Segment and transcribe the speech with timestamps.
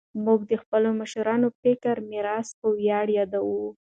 [0.25, 3.63] موږ د خپلو مشرانو فکري میراث په ویاړ یادوو.